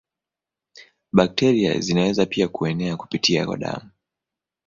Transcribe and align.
Bakteria 1.13 1.79
zinaweza 1.79 2.25
pia 2.25 2.47
kuenea 2.47 2.97
kupitia 2.97 3.45
kwa 3.45 3.57
damu. 3.57 3.89